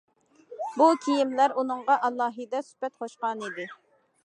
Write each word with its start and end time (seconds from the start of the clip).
بۇ 0.77 0.87
كىيىملەر 1.03 1.53
ئۇنىڭغا 1.63 1.99
ئالاھىدە 2.09 2.65
سۈپەت 2.71 2.99
قوشقانىدى. 3.03 3.71